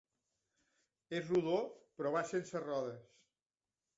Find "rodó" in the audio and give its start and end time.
1.33-1.59